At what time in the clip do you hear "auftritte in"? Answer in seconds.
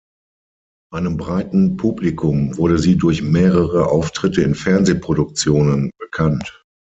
3.91-4.55